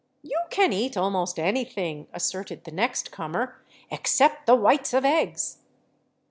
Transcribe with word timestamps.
'* 0.11 0.23
You 0.23 0.39
can 0.49 0.73
eat 0.73 0.97
almost 0.97 1.37
anything," 1.37 2.07
asserted 2.11 2.63
the 2.63 2.71
next 2.71 3.11
comer," 3.11 3.61
except 3.91 4.47
the 4.47 4.55
whites 4.55 4.95
of 4.95 5.05
eggs." 5.05 5.59